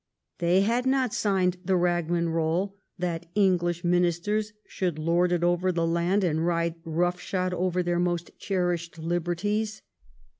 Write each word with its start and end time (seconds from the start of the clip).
They 0.39 0.61
had 0.61 0.87
not 0.87 1.13
signed 1.13 1.57
the 1.63 1.75
liagman 1.75 2.29
Eoll 2.33 2.73
that 2.97 3.27
English 3.35 3.83
ministers 3.83 4.51
should 4.65 4.97
lord 4.97 5.31
it 5.31 5.43
over 5.43 5.71
the 5.71 5.85
land, 5.85 6.23
and 6.23 6.43
ride 6.43 6.73
roughshod 6.83 7.53
over 7.53 7.83
their 7.83 7.99
most 7.99 8.31
cherished 8.39 8.97
liberties. 8.97 9.83